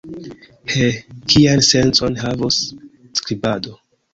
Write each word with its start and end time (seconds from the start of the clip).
He, 0.75 0.87
kian 1.33 1.61
sencon 1.67 2.17
havos 2.25 2.59
skribado! 3.21 3.79